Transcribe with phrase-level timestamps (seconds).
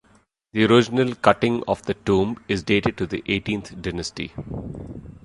[0.53, 4.33] The original cutting of the tomb is dated to the Eighteenth dynasty.